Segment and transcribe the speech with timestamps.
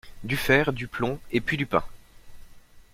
[0.23, 1.83] Du fer, du plomb et puis du pain!